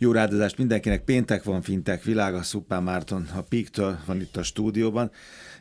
[0.00, 1.04] Jó rádozást mindenkinek.
[1.04, 5.10] Péntek van, fintek, világa, Szupán Márton a Píktől van itt a stúdióban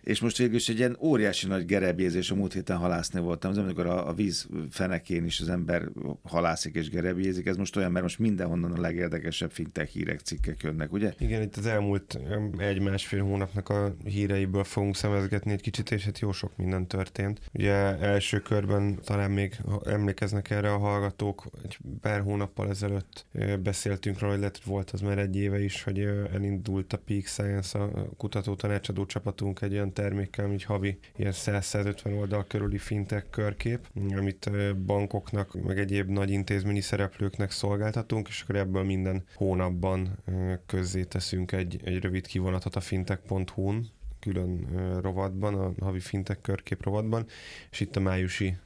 [0.07, 3.57] és most végül is egy ilyen óriási nagy gerebjézés, a múlt héten halászni voltam, az
[3.57, 5.89] amikor a, a víz fenekén is az ember
[6.23, 10.91] halászik és gerebjézik, ez most olyan, mert most mindenhonnan a legérdekesebb fintek hírek, cikkek jönnek,
[10.91, 11.13] ugye?
[11.17, 12.19] Igen, itt az elmúlt
[12.57, 17.41] egy-másfél hónapnak a híreiből fogunk szemezgetni egy kicsit, és hát jó sok minden történt.
[17.53, 23.25] Ugye első körben talán még emlékeznek erre a hallgatók, egy pár hónappal ezelőtt
[23.63, 25.99] beszéltünk róla, hogy volt az már egy éve is, hogy
[26.33, 32.17] elindult a Peak Science, a kutató tanácsadó csapatunk egy olyan termékkel, így havi ilyen 100-150
[32.19, 34.51] oldal körüli fintek körkép, amit
[34.85, 40.17] bankoknak, meg egyéb nagy intézményi szereplőknek szolgáltatunk, és akkor ebből minden hónapban
[40.65, 43.87] közzé teszünk egy, egy rövid kivonatot a fintech.hu-n,
[44.19, 44.67] külön
[45.01, 47.25] rovatban, a havi fintek körkép rovatban,
[47.71, 48.57] és itt a májusi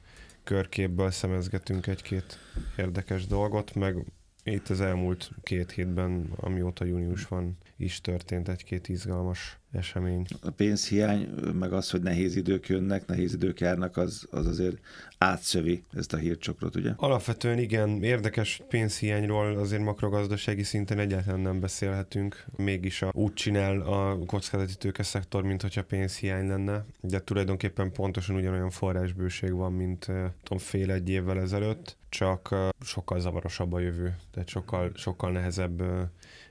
[0.44, 2.38] körképből szemezgetünk egy-két
[2.76, 3.96] érdekes dolgot, meg
[4.44, 10.26] itt az elmúlt két hétben, amióta június van, is történt egy-két izgalmas esemény.
[10.42, 11.28] A pénzhiány,
[11.58, 14.76] meg az, hogy nehéz idők jönnek, nehéz idők járnak, az, az azért
[15.18, 16.92] átszövi ezt a hírcsokrot, ugye?
[16.96, 22.44] Alapvetően igen, érdekes pénzhiányról azért makrogazdasági szinten egyáltalán nem beszélhetünk.
[22.56, 28.70] Mégis a, úgy csinál a kockázati tőkeszektor, mint hogyha pénzhiány lenne, de tulajdonképpen pontosan ugyanolyan
[28.70, 30.04] forrásbőség van, mint
[30.42, 35.82] tudom, fél egy évvel ezelőtt, csak sokkal zavarosabb a jövő, tehát sokkal, sokkal nehezebb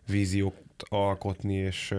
[0.07, 0.55] víziók
[0.89, 1.95] alkotni, és,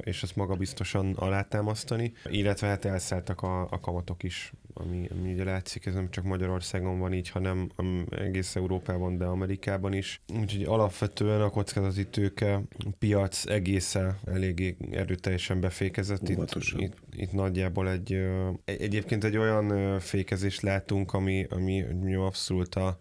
[0.00, 5.86] és ezt magabiztosan alátámasztani, illetve hát elszálltak a, a kamatok is, ami, ami ugye látszik,
[5.86, 7.70] ez nem csak Magyarországon van így, hanem
[8.10, 10.20] egész Európában, de Amerikában is.
[10.40, 12.62] Úgyhogy alapvetően a kockázati tőke
[12.98, 16.28] piac egésze eléggé erőteljesen befékezett.
[16.28, 18.18] Itt, itt, itt nagyjából egy,
[18.64, 22.98] egyébként egy olyan fékezést látunk, ami, ami, ami abszolút a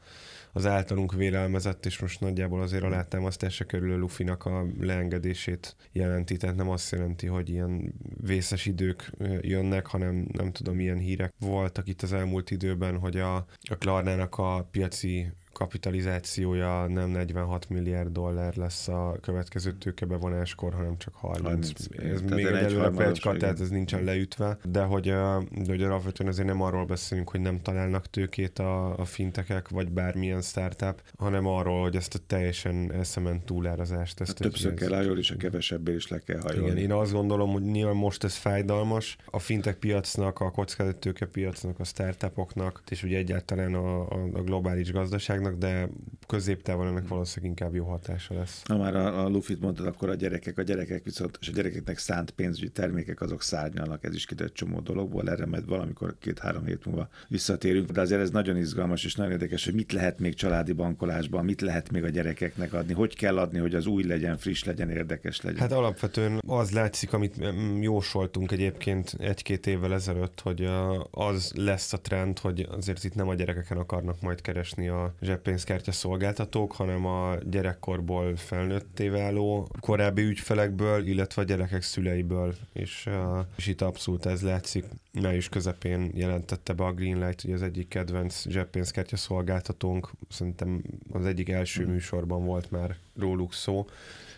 [0.51, 6.69] az általunk vélelmezett, és most nagyjából azért alátámasztása kerülő Lufinak a leengedését jelenti, tehát nem
[6.69, 9.11] azt jelenti, hogy ilyen vészes idők
[9.41, 13.35] jönnek, hanem nem tudom, milyen hírek voltak itt az elmúlt időben, hogy a,
[13.69, 21.13] a Klarnának a piaci kapitalizációja nem 46 milliárd dollár lesz a következő tőkebevonáskor, hanem csak
[21.15, 21.43] 30.
[21.43, 21.71] 30
[22.13, 26.47] ez még egy előre pecska, tehát ez nincsen leütve, de hogy, de hogy alapvetően azért
[26.47, 31.81] nem arról beszélünk, hogy nem találnak tőkét a, a fintekek, vagy bármilyen startup, hanem arról,
[31.81, 34.21] hogy ezt a teljesen eszement túlárazást.
[34.21, 36.65] Ezt hát többször kell hajolni, és a kevesebbé is le kell hajolni.
[36.65, 39.17] Igen, én azt gondolom, hogy nyilván most ez fájdalmas.
[39.25, 44.91] A fintek piacnak, a kockázatőke piacnak, a startupoknak, és ugye egyáltalán a, a, a globális
[44.91, 45.89] gazdaságnak, vannak, de
[46.27, 48.61] középtávon ennek valószínűleg inkább jó hatása lesz.
[48.65, 51.97] Na már a, a Lufit mondtad, akkor a gyerekek, a gyerekek viszont, és a gyerekeknek
[51.97, 56.85] szánt pénzügyi termékek azok szárnyalnak, ez is kitett csomó dologból, erre majd valamikor két-három hét
[56.85, 60.71] múlva visszatérünk, de azért ez nagyon izgalmas és nagyon érdekes, hogy mit lehet még családi
[60.71, 64.63] bankolásban, mit lehet még a gyerekeknek adni, hogy kell adni, hogy az új legyen, friss
[64.63, 65.59] legyen, érdekes legyen.
[65.59, 67.35] Hát alapvetően az látszik, amit
[67.81, 70.69] jósoltunk egyébként egy-két évvel ezelőtt, hogy
[71.11, 75.38] az lesz a trend, hogy azért itt nem a gyerekeken akarnak majd keresni a zseb
[75.39, 83.09] zseppénzkártya szolgáltatók, hanem a gyerekkorból felnőtté váló korábbi ügyfelekből, illetve a gyerekek szüleiből, és,
[83.55, 84.85] és itt abszolút ez látszik.
[85.21, 91.49] Május közepén jelentette be a Greenlight, hogy az egyik kedvenc zseppénzkártya szolgáltatónk, szerintem az egyik
[91.49, 91.91] első mm.
[91.91, 93.87] műsorban volt már róluk szó,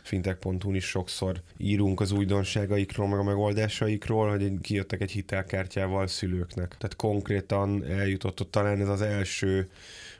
[0.03, 6.75] fintech.hu is sokszor írunk az újdonságaikról, meg a megoldásaikról, hogy kijöttek egy hitelkártyával szülőknek.
[6.77, 9.69] Tehát konkrétan eljutott ott talán ez az első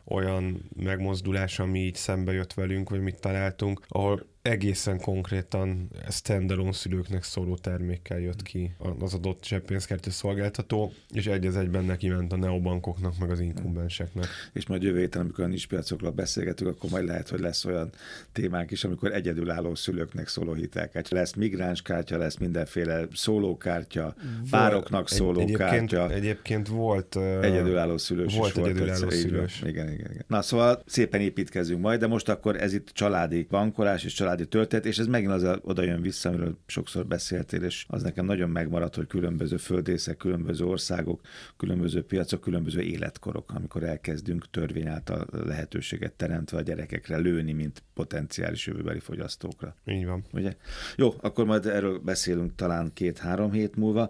[0.05, 7.23] olyan megmozdulás, ami így szembe jött velünk, vagy mit találtunk, ahol egészen konkrétan standalone szülőknek
[7.23, 12.35] szóló termékkel jött ki az adott zseppénzkártya szolgáltató, és egy az egyben neki ment a
[12.35, 14.25] neobankoknak, meg az inkumbenseknek.
[14.53, 17.89] És majd jövő héten, amikor a nispiacokról beszélgetünk, akkor majd lehet, hogy lesz olyan
[18.31, 21.15] témánk is, amikor egyedülálló szülőknek szóló hitelkártya.
[21.15, 24.15] Lesz migránskártya, lesz mindenféle szólókártya,
[24.49, 26.13] pároknak szóló egy, egyébként, kártya.
[26.13, 29.61] Egyébként volt egyedülálló szülős volt, is egyedülálló volt szülős.
[29.65, 30.25] Igen, igen, igen.
[30.27, 34.49] Na szóval szépen építkezünk majd, de most akkor ez itt családi bankolás és családi családi
[34.49, 38.49] történet, és ez megint az oda jön vissza, amiről sokszor beszéltél, és az nekem nagyon
[38.49, 41.21] megmaradt, hogy különböző földészek, különböző országok,
[41.57, 48.67] különböző piacok, különböző életkorok, amikor elkezdünk törvény által lehetőséget teremtve a gyerekekre lőni, mint potenciális
[48.67, 49.75] jövőbeli fogyasztókra.
[49.85, 50.23] Így van.
[50.33, 50.55] Ugye?
[50.95, 54.09] Jó, akkor majd erről beszélünk talán két-három hét múlva.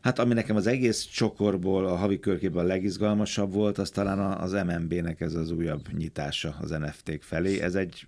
[0.00, 4.52] Hát ami nekem az egész csokorból, a havi körkében a legizgalmasabb volt, az talán az
[4.52, 7.60] MNB-nek ez az újabb nyitása az NFT-k felé.
[7.60, 8.06] Ez egy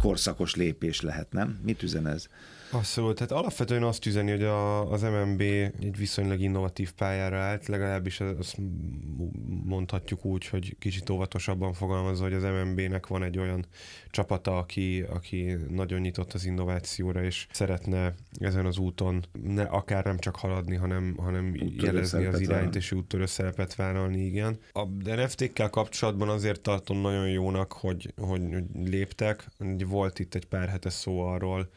[0.00, 1.60] korszakos lépés lépés lehet, nem?
[1.62, 2.28] Mit üzen ez?
[2.70, 8.20] Abszolút, tehát alapvetően azt üzeni, hogy a, az MNB egy viszonylag innovatív pályára állt, legalábbis
[8.20, 8.56] azt
[9.64, 13.66] mondhatjuk úgy, hogy kicsit óvatosabban fogalmazva, hogy az MNB-nek van egy olyan
[14.10, 20.18] csapata, aki, aki nagyon nyitott az innovációra, és szeretne ezen az úton ne, akár nem
[20.18, 24.58] csak haladni, hanem, hanem jelezni az irányt, és úttörő szerepet vállalni, igen.
[24.72, 29.48] A NFT-kkel kapcsolatban azért tartom nagyon jónak, hogy, hogy, hogy léptek.
[29.86, 31.68] Volt itt egy pár hete szó arról,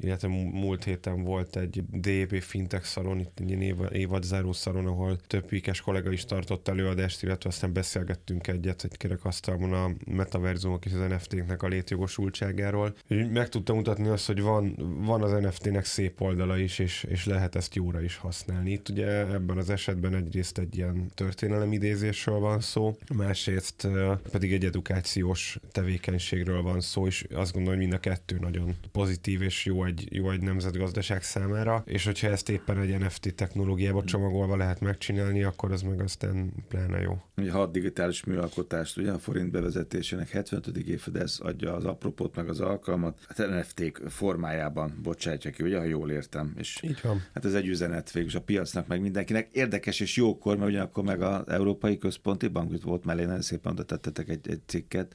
[0.00, 5.80] illetve múlt héten volt egy DB Fintech szalon, itt egy évadzáró szalon, ahol több pikes
[5.80, 11.62] kollega is tartott előadást, illetve aztán beszélgettünk egyet egy kerekasztalban a metaverzumok és az NFT-nek
[11.62, 12.94] a létjogosultságáról.
[13.08, 14.74] Meg tudtam mutatni azt, hogy van,
[15.04, 18.70] van az NFT-nek szép oldala is, és, és lehet ezt jóra is használni.
[18.70, 23.88] Itt ugye ebben az esetben egyrészt egy ilyen történelemidézésről van szó, másrészt
[24.30, 29.42] pedig egy edukációs tevékenységről van szó, és azt gondolom, hogy mind a kettő nagyon pozitív
[29.42, 34.56] és jó egy, jó egy nemzetgazdaság számára, és hogyha ezt éppen egy NFT technológiába csomagolva
[34.56, 37.22] lehet megcsinálni, akkor az meg aztán pláne jó.
[37.36, 40.76] Ugye hat digitális műalkotást, ugye a forint bevezetésének 75.
[40.76, 46.10] évfedez adja az apropót, meg az alkalmat, hát NFT formájában bocsátja ki, ugye, ha jól
[46.10, 46.54] értem.
[46.58, 47.22] És Így van.
[47.34, 49.48] Hát ez egy üzenet végül a piacnak, meg mindenkinek.
[49.52, 53.84] Érdekes és jókor, mert ugyanakkor meg az Európai Központi Bank volt mellé, nagyon szépen oda
[53.84, 55.14] tettetek egy, egy cikket,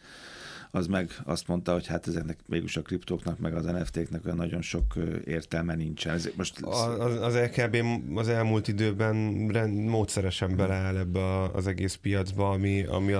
[0.71, 4.62] az meg azt mondta, hogy hát ezeknek mégis a kriptóknak, meg az NFT-knek olyan nagyon
[4.62, 4.94] sok
[5.25, 6.13] értelme nincsen.
[6.13, 6.59] Ez most...
[6.62, 7.77] Az, az LKB
[8.15, 13.13] az elmúlt időben rend, módszeresen beleáll ebbe az egész piacba, ami, ami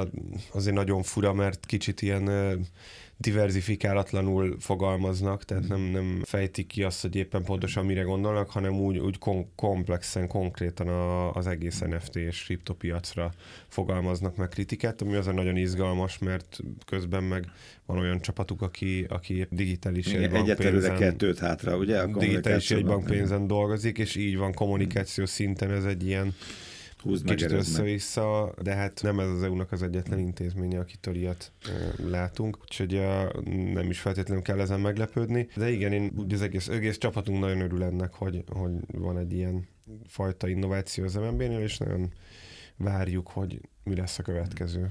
[0.54, 2.30] azért nagyon fura, mert kicsit ilyen
[3.18, 8.98] diverzifikálatlanul fogalmaznak, tehát nem, nem fejtik ki azt, hogy éppen pontosan mire gondolnak, hanem úgy,
[8.98, 13.32] úgy kom- komplexen, konkrétan a, az egész NFT és kriptopiacra
[13.68, 17.46] fogalmaznak meg kritikát, ami azért nagyon izgalmas, mert közben meg
[17.86, 20.98] van olyan csapatuk, aki, aki digitális jegybankpénzen...
[20.98, 22.00] kettőt hátra, ugye?
[22.00, 26.34] A digitális jegybankpénzen dolgozik, és így van kommunikáció szinten, ez egy ilyen
[27.06, 32.04] Húzd kicsit össze-vissza, de hát nem ez az EU-nak az egyetlen intézménye, akitől ilyet e,
[32.10, 33.02] látunk, úgyhogy
[33.74, 35.48] nem is feltétlenül kell ezen meglepődni.
[35.56, 39.34] De igen, én úgy az egész, egész csapatunk nagyon örül ennek, hogy, hogy van egy
[39.34, 39.68] ilyen
[40.08, 42.14] fajta innováció az MNB-nél, és nagyon
[42.78, 44.88] várjuk, hogy mi lesz a következő.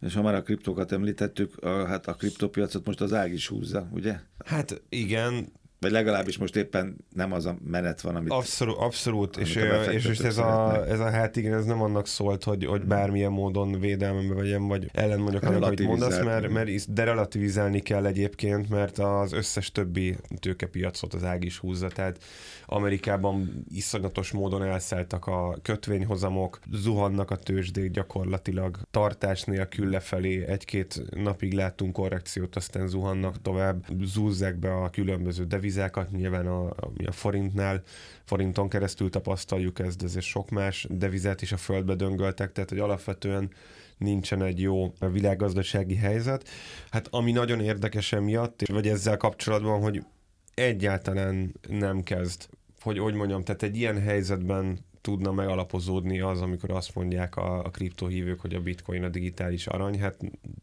[0.00, 3.88] És ha már a kriptókat említettük, a, hát a kriptopiacot most az ág is húzza,
[3.92, 4.18] ugye?
[4.44, 5.52] Hát igen,
[5.84, 8.30] vagy legalábbis most éppen nem az a menet van, amit...
[8.30, 9.36] Abszolút, abszolút.
[9.36, 9.58] és,
[9.92, 13.30] és, és ez, a, ez a hát igen, ez nem annak szólt, hogy, hogy bármilyen
[13.30, 18.68] módon védelmembe vegyem, vagy ellen mondjak annak, amit mondasz, mert, mert, de relativizálni kell egyébként,
[18.68, 22.18] mert az összes többi tőkepiacot az ág is húzza, tehát
[22.66, 31.52] Amerikában iszonyatos módon elszálltak a kötvényhozamok, zuhannak a tőzsdék gyakorlatilag tartás nélkül lefelé, egy-két napig
[31.52, 37.82] láttunk korrekciót, aztán zuhannak tovább, zúzzák be a különböző devizákat, nyilván a, a, forintnál,
[38.24, 42.78] forinton keresztül tapasztaljuk ezt, de ezért sok más devizát is a földbe döngöltek, tehát hogy
[42.78, 43.50] alapvetően
[43.98, 46.48] nincsen egy jó világgazdasági helyzet.
[46.90, 50.02] Hát ami nagyon érdekes emiatt, vagy ezzel kapcsolatban, hogy
[50.54, 52.48] egyáltalán nem kezd,
[52.80, 57.70] hogy hogy mondjam, tehát egy ilyen helyzetben tudna megalapozódni az, amikor azt mondják a, a
[57.70, 60.16] kriptohívők, hogy a bitcoin a digitális arany, hát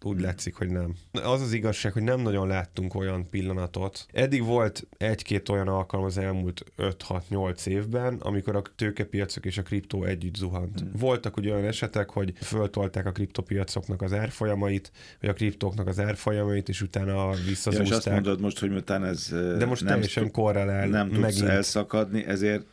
[0.03, 0.95] úgy látszik, hogy nem.
[1.11, 4.05] Az az igazság, hogy nem nagyon láttunk olyan pillanatot.
[4.11, 10.03] Eddig volt egy-két olyan alkalom az elmúlt 5-6-8 évben, amikor a tőkepiacok és a kriptó
[10.03, 10.79] együtt zuhant.
[10.79, 10.91] Hmm.
[10.99, 16.69] Voltak ugye olyan esetek, hogy föltolták a kriptopiacoknak az árfolyamait, vagy a kriptóknak az árfolyamait,
[16.69, 17.87] és utána visszazúzták.
[17.87, 19.27] Ja, és azt mondod most, hogy miután ez
[19.57, 20.87] De most nem teljesen korrelál.
[20.87, 21.47] Nem tudsz megint.
[21.47, 22.65] elszakadni, ezért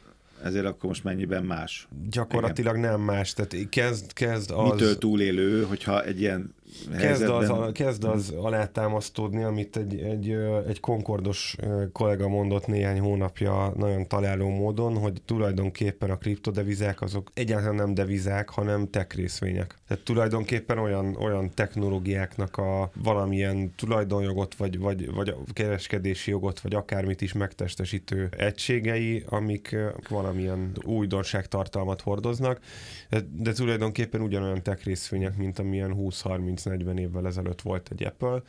[0.42, 1.88] ezért akkor most mennyiben más?
[2.10, 2.90] Gyakorlatilag Igen.
[2.90, 4.70] nem más, tehát kezd, kezd az...
[4.70, 6.54] Mitől túlélő, hogyha egy ilyen
[6.98, 10.30] Kezd az, kezd az alátámasztódni, amit egy, egy,
[10.68, 11.56] egy konkordos
[11.92, 18.48] kollega mondott néhány hónapja nagyon találó módon, hogy tulajdonképpen a kriptodevizák azok egyáltalán nem devizák,
[18.48, 19.74] hanem tech részvények.
[19.88, 26.74] Tehát tulajdonképpen olyan, olyan technológiáknak a valamilyen tulajdonjogot, vagy, vagy, vagy a kereskedési jogot, vagy
[26.74, 29.76] akármit is megtestesítő egységei, amik
[30.08, 32.60] valamilyen újdonságtartalmat hordoznak,
[33.08, 38.42] de, de tulajdonképpen ugyanolyan tech részvények, mint amilyen 20-30 30-40 évvel ezelőtt volt egy Apple,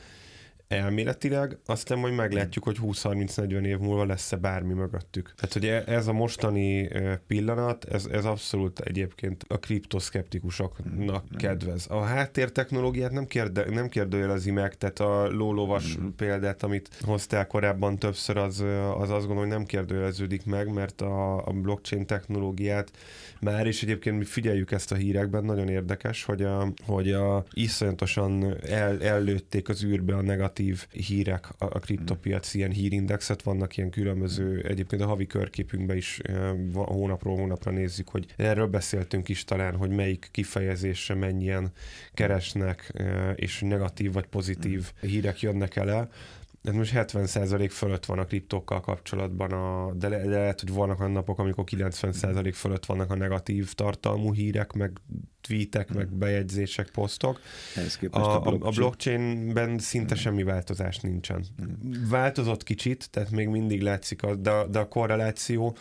[0.70, 5.34] elméletileg, aztán majd meglátjuk, hogy 20-30-40 év múlva lesz-e bármi mögöttük.
[5.36, 6.90] Tehát, hogy e- ez a mostani
[7.28, 11.38] pillanat, ez, ez abszolút egyébként a kriptoszkeptikusoknak mm.
[11.38, 11.86] kedvez.
[11.90, 16.08] A háttértechnológiát nem, kérde, nem kérdőjelezi meg, tehát a lólovas mm.
[16.08, 18.64] példát, amit hoztál korábban többször, az,
[18.98, 22.92] az azt gondolom, hogy nem kérdőjeleződik meg, mert a, a blockchain technológiát
[23.40, 28.56] már, és egyébként mi figyeljük ezt a hírekben, nagyon érdekes, hogy a, hogy a iszonyatosan
[28.68, 33.90] el, ellőtték az űrbe a negatív negatív hírek a, a kriptopiac, ilyen hírindexet, vannak ilyen
[33.90, 36.22] különböző, egyébként a havi körképünkben is
[36.74, 41.72] hónapról hónapra nézzük, hogy erről beszéltünk is talán, hogy melyik kifejezésre mennyien
[42.14, 42.94] keresnek,
[43.36, 46.10] és negatív vagy pozitív hírek jönnek el
[46.64, 51.00] ez most 70% fölött van a kriptókkal kapcsolatban, a, de, le, de lehet, hogy vannak
[51.00, 54.92] olyan napok, amikor 90% fölött vannak a negatív tartalmú hírek, meg
[55.42, 57.40] tweetek, meg bejegyzések, posztok.
[58.10, 58.62] A, a, blockchain.
[58.62, 61.46] a blockchainben szinte semmi változás nincsen.
[62.10, 65.78] Változott kicsit, tehát még mindig látszik, a, de, de a korreláció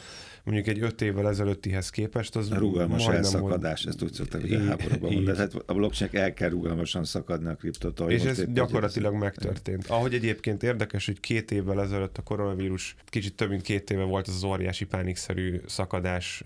[0.51, 3.93] mondjuk egy öt évvel ezelőttihez képest, az a rugalmas elszakadás, hogy...
[3.93, 5.37] ezt úgy szokták, hogy a háborúban mondani.
[5.37, 8.11] Tehát a blockchain el kell rugalmasan szakadni a kriptotól.
[8.11, 9.21] És ez gyakorlatilag ez...
[9.21, 9.87] megtörtént.
[9.87, 14.29] Ahogy egyébként érdekes, hogy két évvel ezelőtt a koronavírus, kicsit több mint két éve volt
[14.29, 16.43] az az óriási pánikszerű szakadás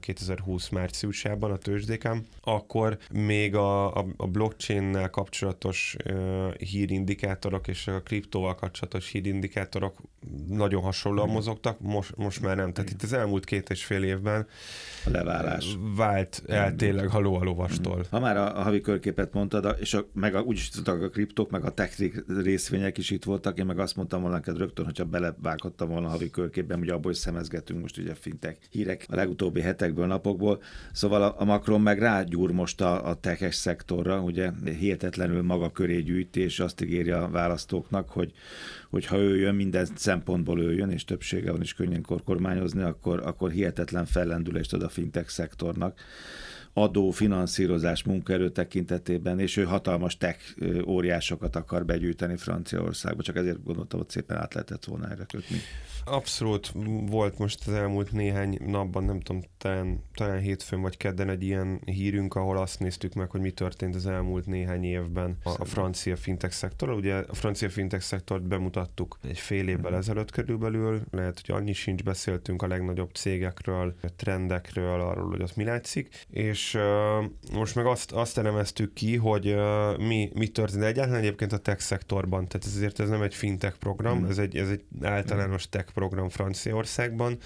[0.00, 5.96] 2020 márciusában a tőzsdéken, akkor még a, a, a blockchain-nel kapcsolatos
[6.58, 9.96] hírindikátorok és a kriptóval kapcsolatos hírindikátorok
[10.48, 12.72] nagyon hasonlóan mozogtak, most, most már nem.
[12.72, 14.46] Tehát itt az elmúlt két és fél évben
[15.04, 18.04] a leválás vált el tényleg haló a lovastól.
[18.10, 21.50] Ha már a, a havi körképet mondtad, és a, meg a, úgyis tudtak a kriptok,
[21.50, 22.12] meg a tech
[22.42, 26.10] részvények is itt voltak, én meg azt mondtam volna neked rögtön, hogyha belevághattam volna a
[26.10, 30.62] havi körképben, ugye abból is szemezgetünk most ugye fintek hírek a legutóbbi hetekből, napokból.
[30.92, 36.00] Szóval a, a Macron meg rágyúr most a, a tech szektorra, ugye hihetetlenül maga köré
[36.00, 38.32] gyűjti, és azt ígéri a választóknak, hogy
[38.92, 43.11] hogy ha ő jön, minden szempontból ő jön, és többsége van is könnyen kormányozni, akkor,
[43.18, 46.00] akkor hihetetlen fellendülést ad a fintech szektornak
[46.72, 50.38] adó, finanszírozás, munkaerő tekintetében, és ő hatalmas tech
[50.86, 55.56] óriásokat akar begyűjteni Franciaországba, csak ezért gondoltam, hogy szépen át lehetett volna erre kötni.
[56.04, 56.72] Abszolút
[57.06, 61.80] volt most az elmúlt néhány napban, nem tudom, talán, talán hétfőn vagy kedden egy ilyen
[61.84, 66.16] hírünk, ahol azt néztük meg, hogy mi történt az elmúlt néhány évben a, a francia
[66.16, 66.96] fintech szektorral.
[66.96, 69.94] Ugye a francia fintech szektort bemutattuk egy fél évvel mm.
[69.94, 75.52] ezelőtt körülbelül, lehet, hogy annyi sincs, beszéltünk a legnagyobb cégekről, a trendekről, arról, hogy az
[75.52, 80.82] mi látszik, és uh, most meg azt, azt elemeztük ki, hogy uh, mi, mi történt
[80.82, 84.28] egyáltalán egyébként a tech szektorban, tehát ezért ez nem egy fintech program, mm.
[84.28, 87.38] ez, egy, ez egy általános tech program Franciaországban,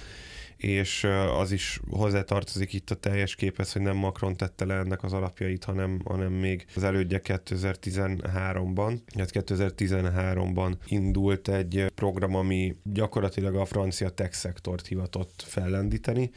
[0.56, 1.06] és
[1.38, 5.64] az is hozzátartozik itt a teljes képhez, hogy nem Macron tette le ennek az alapjait,
[5.64, 8.98] hanem, hanem még az elődje 2013-ban.
[9.16, 16.30] Hát 2013-ban indult egy program, ami gyakorlatilag a francia tech szektort hivatott fellendíteni.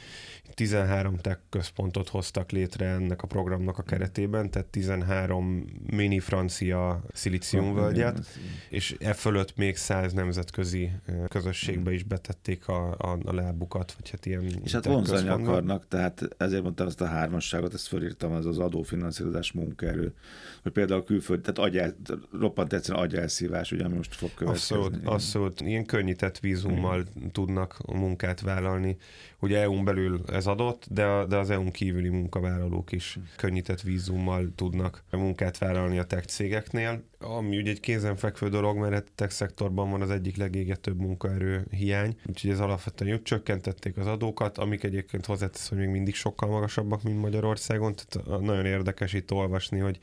[0.54, 8.26] 13 tech központot hoztak létre ennek a programnak a keretében, tehát 13 mini francia szilíciumvölgyet,
[8.70, 10.92] és e fölött még 100 nemzetközi
[11.28, 14.62] közösségbe is betették a, a, a lábukat, vagy hát ilyen...
[14.64, 19.52] És hát vonzani akarnak, tehát ezért mondtam azt a hármasságot, ezt fölírtam, az az adófinanszírozás
[19.52, 20.14] munkaerő,
[20.64, 21.96] hogy például külföld, tehát agyel,
[22.40, 24.76] roppant egyszerűen agyelszívás, ugye, ami most fog következni.
[24.76, 25.62] Abszolút, abszolút.
[25.62, 27.28] Ilyen könnyített vízummal mm.
[27.32, 28.98] tudnak munkát vállalni.
[29.40, 33.24] Ugye EU-n belül ez adott, de, a, de az EU-n kívüli munkavállalók is mm.
[33.36, 39.12] könnyített vízummal tudnak munkát vállalni a tech cégeknél, ami ugye egy kézenfekvő dolog, mert a
[39.16, 44.58] tech szektorban van az egyik legégetőbb munkaerő hiány, úgyhogy ez alapvetően jobb csökkentették az adókat,
[44.58, 49.80] amik egyébként hozzátesz, hogy még mindig sokkal magasabbak, mint Magyarországon, tehát nagyon érdekes itt olvasni,
[49.80, 50.00] hogy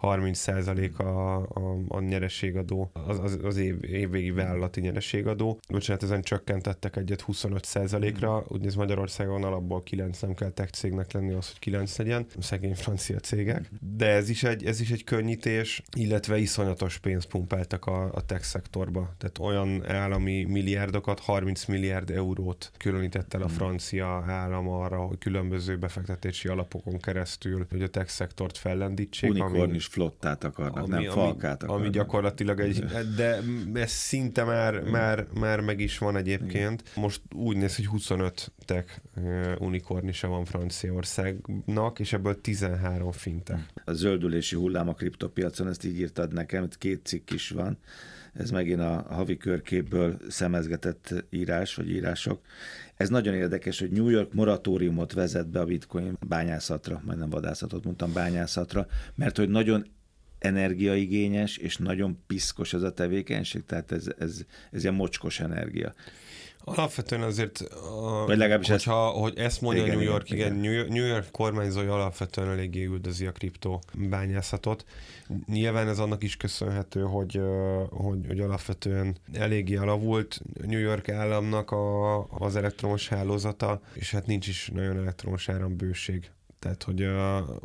[0.00, 5.60] 30% a, a, a nyereségadó, az, az, az év, évvégi vállalati nyereségadó.
[5.68, 11.32] Bocsánat, ezen csökkentettek egyet 25%-ra, ugye ez Magyarországon alapból 9 nem kell tech cégnek lenni
[11.32, 13.70] az, hogy 9 legyen, szegény francia cégek.
[13.96, 18.42] De ez is egy, ez is egy könnyítés, illetve iszonyatos pénzt pumpáltak a, a tech
[18.42, 19.14] szektorba.
[19.18, 25.78] Tehát olyan állami milliárdokat, 30 milliárd eurót különített el a francia állam arra, hogy különböző
[25.78, 29.30] befektetési alapokon keresztül, hogy a tech szektort fellendítsék.
[29.30, 31.84] Unicorn ami, is flottát akarnak, ami, nem falkát akarnak.
[31.84, 32.84] Ami gyakorlatilag egy,
[33.16, 33.38] de
[33.74, 36.82] ez szinte már, már, már meg is van egyébként.
[36.96, 39.00] Most úgy néz, hogy 25 tech
[39.58, 43.60] unikornisa van Franciaországnak, és ebből 13 fintech.
[43.84, 47.78] A zöldülési hullám a kriptopiacon, ezt így írtad nekem, két cikk is van
[48.38, 52.40] ez megint a havi körképből szemezgetett írás, vagy írások.
[52.94, 58.12] Ez nagyon érdekes, hogy New York moratóriumot vezet be a bitcoin bányászatra, majdnem vadászatot mondtam
[58.12, 59.86] bányászatra, mert hogy nagyon
[60.38, 64.40] energiaigényes és nagyon piszkos ez a tevékenység, tehát ez, ez,
[64.70, 65.94] ez ilyen mocskos energia.
[66.68, 70.86] Alapvetően azért, a, Vagy legalábbis hogyha, ezt, hogy ezt mondja igen, New York, igen, igen,
[70.86, 74.84] New York kormányzója alapvetően eléggé üldözi a kriptó bányászatot.
[75.46, 77.40] Nyilván ez annak is köszönhető, hogy,
[77.90, 84.48] hogy, hogy alapvetően eléggé alavult New York államnak a, az elektromos hálózata, és hát nincs
[84.48, 86.30] is nagyon elektromos árambőség
[86.66, 87.08] Tehát, hogy uh,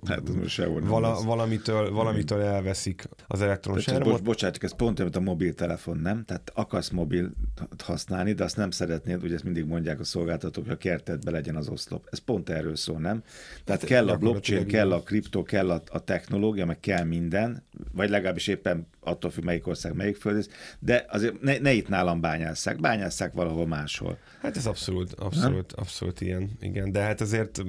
[0.08, 4.12] hát, ez vala, valamitől, valamitől elveszik az elektromos áramot.
[4.12, 6.26] Bocs, bocsánat, ez pont olyan, mint a mobiltelefon, nem?
[6.26, 7.32] Tehát akarsz mobil
[7.84, 11.56] használni, de azt nem szeretnéd, ugye ezt mindig mondják a szolgáltatók, hogy a kertedbe legyen
[11.56, 12.08] az oszlop.
[12.12, 13.24] Ez pont erről szól, nem?
[13.64, 17.64] Tehát hát, kell a blockchain, kell a kriptó, kell a, a technológia, meg kell minden,
[17.94, 22.22] vagy legalábbis éppen attól függ, melyik ország, melyik földrész, de azért ne, ne itt nálam
[22.22, 24.18] bányásszák, bányásszák valahol máshol.
[24.42, 27.62] Hát ez abszolút, abszolút, abszolút ilyen, igen, de hát azért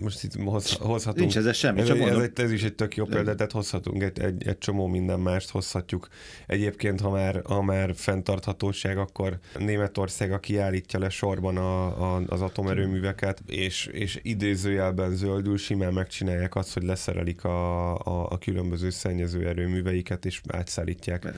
[0.00, 0.36] most itt
[0.76, 1.32] hoz, hozhatunk.
[1.32, 4.02] Nincs ez semmi, ez, csak ez, ez, ez, is egy tök jó példa, tehát hozhatunk
[4.02, 6.08] egy, egy, egy csomó minden mást, hozhatjuk.
[6.46, 12.40] Egyébként, ha már, ha már fenntarthatóság, akkor Németország, aki állítja le sorban a, a, az
[12.40, 19.46] atomerőműveket, és, és idézőjelben zöldül, simán megcsinálják azt, hogy leszerelik a, a, a különböző szennyező
[19.48, 21.32] erőműveiket, és átszállítják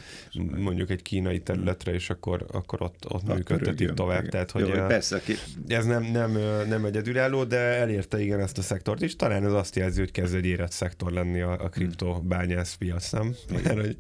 [0.57, 4.29] mondjuk egy kínai területre, és akkor, akkor ott, ott működtetik tovább.
[4.29, 5.35] Tehát, hogy Jó, persze, ki...
[5.69, 6.31] ez nem, nem,
[6.69, 9.16] nem egyedülálló, de elérte igen ezt a szektort is.
[9.17, 13.35] Talán ez azt jelzi, hogy kezd egy érett szektor lenni a, a kriptobányász piac, nem?
[13.53, 13.97] Mert, hogy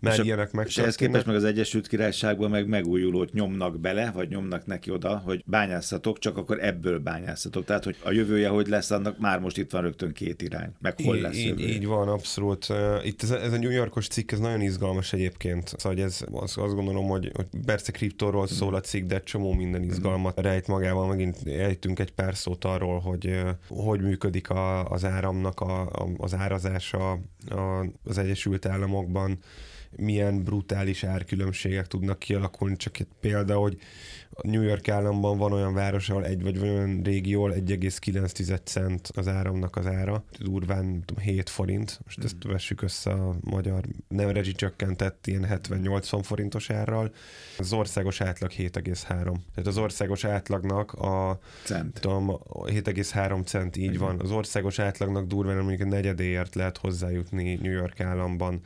[0.00, 0.66] mert és ilyenek meg.
[0.66, 5.16] És ehhez képest meg az Egyesült Királyságban meg megújulót nyomnak bele, vagy nyomnak neki oda,
[5.16, 7.64] hogy bányászatok, csak akkor ebből bányászatok.
[7.64, 10.72] Tehát, hogy a jövője hogy lesz, annak már most itt van rögtön két irány.
[10.80, 12.66] Meg hol lesz így, így van, abszolút.
[13.04, 15.74] Itt ez, ez a New Yorkos cikk, ez nagyon izgalmas egyébként.
[15.76, 19.82] Szóval ez, azt, azt gondolom, hogy, hogy persze kriptóról szól a cikk, de csomó minden
[19.82, 21.06] izgalmat rejt magával.
[21.06, 26.34] Megint ejtünk egy pár szót arról, hogy hogy működik a, az áramnak a, a, az
[26.34, 27.18] árazása
[28.04, 29.38] az Egyesült Államokban,
[29.96, 32.76] milyen brutális árkülönbségek tudnak kialakulni.
[32.76, 33.78] Csak egy példa, hogy
[34.42, 39.76] New York államban van olyan város, ahol egy vagy olyan régió, 1,9 cent az áramnak
[39.76, 42.50] az ára, durván 7 forint, most ezt mm.
[42.50, 47.12] vessük össze a magyar nem csökkentett ilyen 70-80 forintos árral,
[47.58, 49.02] az országos átlag 7,3.
[49.08, 52.00] Tehát az országos átlagnak a cent.
[52.00, 53.98] Tudom, 7,3 cent így Igen.
[53.98, 54.20] van.
[54.20, 58.60] Az országos átlagnak durván mondjuk a negyedéért lehet hozzájutni New York államban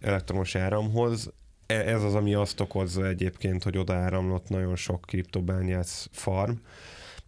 [0.00, 1.32] elektromos áramhoz.
[1.66, 6.52] E, ez az, ami azt okozza egyébként, hogy oda áramlott nagyon sok kriptobányász farm,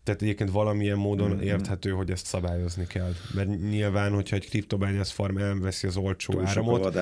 [0.04, 1.40] tehát egyébként valamilyen módon mm-hmm.
[1.40, 3.12] érthető, hogy ezt szabályozni kell.
[3.34, 6.96] Mert nyilván, hogyha egy kriptobányász farm elveszi az olcsó Túl áramot,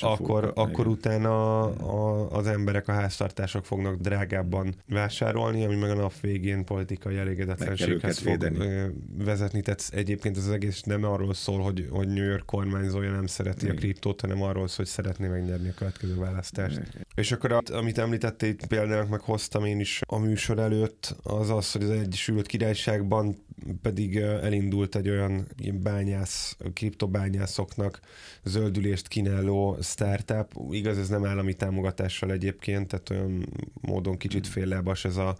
[0.00, 6.20] akkor, akkor utána a, az emberek, a háztartások fognak drágábban vásárolni, ami meg a nap
[6.20, 8.92] végén politikai elégedetlenséghez fog védeni.
[9.18, 9.60] vezetni.
[9.60, 13.64] Tehát egyébként ez az egész nem arról szól, hogy, hogy New York kormányzója nem szereti
[13.64, 13.76] Igen.
[13.76, 16.76] a kriptót, hanem arról szól, hogy szeretné megnyerni a következő választást.
[16.76, 17.06] Igen.
[17.14, 21.82] És akkor, amit említettél, például meg hoztam én is a műsor előtt, az az, hogy
[21.82, 23.46] az Egyesült Királyságban
[23.82, 28.00] pedig elindult egy olyan bányász, kriptobányászoknak
[28.44, 30.54] zöldülést kínáló startup.
[30.70, 33.48] Igaz, ez nem állami támogatással egyébként, tehát olyan
[33.80, 34.52] módon kicsit hmm.
[34.52, 35.36] féllábas ez a,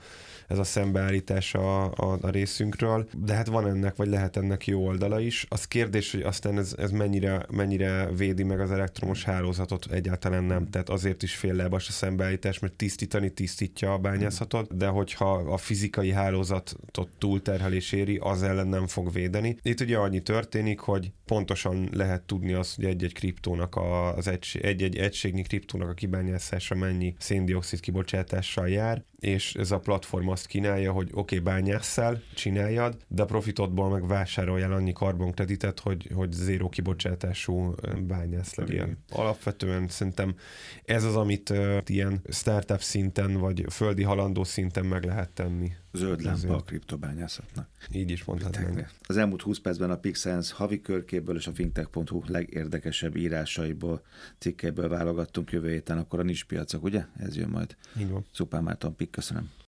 [0.48, 4.86] ez a szembeállítás a, a, a részünkről, de hát van ennek, vagy lehet ennek jó
[4.86, 5.46] oldala is.
[5.48, 10.70] Az kérdés, hogy aztán ez, ez mennyire, mennyire védi meg az elektromos hálózatot, egyáltalán nem.
[10.70, 16.10] Tehát azért is féllábas a szembeállítás, mert tisztítani tisztítja a bányászatot, de hogyha a fizikai
[16.10, 19.56] hálózatot túlterhelés éri, az ellen nem fog védeni.
[19.62, 24.62] Itt ugye annyi történik, hogy pontosan lehet tudni azt, hogy egy-egy kriptónak a, az egység,
[24.62, 30.92] egy-egy egységnyi kriptónak a kibányászása mennyi széndiokszid kibocsátással jár, és ez a platform azt kínálja,
[30.92, 36.68] hogy oké, okay, bányásszál, csináljad, de a profitodból meg vásároljál annyi karbonkreditet, hogy, hogy zéró
[36.68, 37.74] kibocsátású
[38.06, 38.96] bányász legyél.
[39.10, 40.34] Alapvetően szerintem
[40.84, 45.72] ez az, amit uh, ilyen startup szinten, vagy földi halandó szinten meg lehet tenni.
[45.92, 47.68] Zöld lámpa a kriptobányászatnak.
[47.92, 48.90] Így is mondhatnánk.
[49.02, 50.80] Az elmúlt 20 percben a Pixels havi
[51.22, 54.02] körkéből és a fintech.hu legérdekesebb írásaiból,
[54.38, 57.04] cikkeiből válogattunk jövő héten, akkor a piacok, ugye?
[57.16, 57.76] Ez jön majd.
[57.98, 58.24] Így van.
[58.32, 59.50] Szupán Márton Pik, köszönöm.